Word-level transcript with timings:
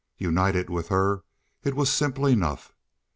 United 0.17 0.67
with 0.67 0.87
her 0.87 1.21
it 1.63 1.75
was 1.75 1.87
simple 1.87 2.25
enough. 2.25 2.73